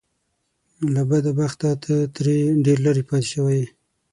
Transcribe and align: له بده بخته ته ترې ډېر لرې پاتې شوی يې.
له 0.93 1.01
بده 1.09 1.31
بخته 1.39 1.69
ته 1.83 1.95
ترې 2.15 2.37
ډېر 2.65 2.77
لرې 2.85 3.03
پاتې 3.09 3.27
شوی 3.33 3.57
يې. 3.61 3.67